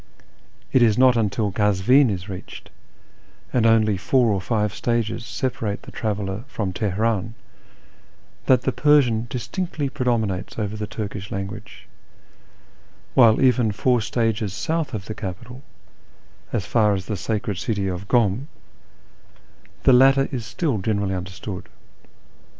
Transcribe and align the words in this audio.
It 0.73 0.81
is 0.81 0.97
not 0.97 1.13
till 1.31 1.51
Kazvin 1.51 2.09
is 2.09 2.27
reached, 2.27 2.71
and 3.53 3.67
only 3.67 3.97
four 3.97 4.31
or 4.33 4.41
five 4.41 4.73
stages 4.73 5.23
separate 5.23 5.83
the 5.83 5.91
traveller 5.91 6.43
from 6.47 6.73
Teheran, 6.73 7.35
that 8.47 8.63
the 8.63 8.71
Persian 8.71 9.27
distinctly 9.29 9.89
predominates 9.89 10.57
over 10.57 10.75
the 10.75 10.87
Turkish 10.87 11.29
language; 11.29 11.87
while 13.13 13.39
even 13.43 13.71
four 13.71 14.01
stages 14.01 14.53
south 14.53 14.95
of 14.95 15.05
the 15.05 15.13
capital, 15.13 15.61
as 16.51 16.65
far 16.65 16.95
as 16.95 17.05
the 17.05 17.15
sacred 17.15 17.59
city 17.59 17.87
of 17.87 18.07
Kum, 18.07 18.47
the 19.83 19.93
latter 19.93 20.27
is 20.31 20.47
still 20.47 20.79
generally 20.79 21.13
imderstood. 21.13 21.65